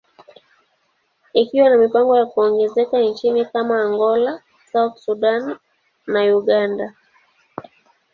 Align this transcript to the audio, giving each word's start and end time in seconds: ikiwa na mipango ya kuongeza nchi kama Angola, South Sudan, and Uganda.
ikiwa 1.33 1.69
na 1.69 1.77
mipango 1.77 2.17
ya 2.17 2.25
kuongeza 2.25 2.85
nchi 3.01 3.45
kama 3.53 3.81
Angola, 3.81 4.43
South 4.71 4.97
Sudan, 4.97 5.55
and 6.07 6.35
Uganda. 6.35 6.93